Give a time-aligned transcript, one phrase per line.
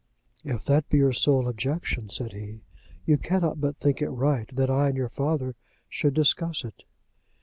[0.43, 2.61] "If that be your sole objection," said he,
[3.05, 5.53] "you cannot but think it right that I and your father
[5.89, 6.85] should discuss it."